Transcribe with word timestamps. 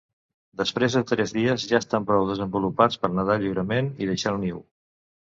Després 0.59 0.93
de 0.99 1.01
tres 1.09 1.33
dies, 1.35 1.65
ja 1.71 1.75
estan 1.83 2.07
prou 2.07 2.25
desenvolupats 2.29 2.97
per 3.03 3.11
nedar 3.19 3.35
lliurement 3.43 3.91
i 4.05 4.09
deixar 4.13 4.33
el 4.37 4.41
niu. 4.45 4.63